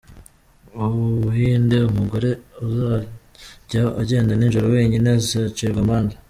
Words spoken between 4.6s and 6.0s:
wenyine azacibwa